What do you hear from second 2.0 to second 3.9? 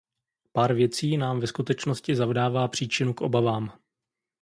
zavdává příčinu k obavám.